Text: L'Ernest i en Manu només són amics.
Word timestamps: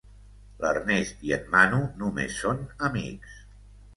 L'Ernest 0.63 1.19
i 1.27 1.33
en 1.35 1.43
Manu 1.51 1.81
només 2.03 2.39
són 2.45 2.65
amics. 2.91 3.39